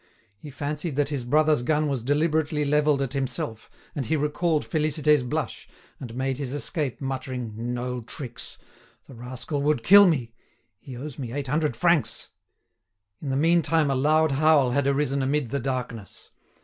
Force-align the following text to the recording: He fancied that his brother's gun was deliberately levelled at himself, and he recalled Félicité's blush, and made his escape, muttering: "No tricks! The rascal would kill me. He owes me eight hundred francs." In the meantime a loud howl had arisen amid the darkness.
He 0.35 0.49
fancied 0.49 0.95
that 0.95 1.09
his 1.09 1.23
brother's 1.23 1.61
gun 1.61 1.87
was 1.87 2.01
deliberately 2.01 2.65
levelled 2.65 3.03
at 3.03 3.13
himself, 3.13 3.69
and 3.93 4.03
he 4.07 4.15
recalled 4.15 4.65
Félicité's 4.65 5.21
blush, 5.21 5.69
and 5.99 6.15
made 6.15 6.37
his 6.37 6.53
escape, 6.53 6.99
muttering: 6.99 7.51
"No 7.55 8.01
tricks! 8.01 8.57
The 9.05 9.13
rascal 9.13 9.61
would 9.61 9.83
kill 9.83 10.07
me. 10.07 10.33
He 10.79 10.97
owes 10.97 11.19
me 11.19 11.31
eight 11.31 11.45
hundred 11.45 11.75
francs." 11.75 12.29
In 13.21 13.29
the 13.29 13.37
meantime 13.37 13.91
a 13.91 13.95
loud 13.95 14.31
howl 14.31 14.71
had 14.71 14.87
arisen 14.87 15.21
amid 15.21 15.51
the 15.51 15.59
darkness. 15.59 16.31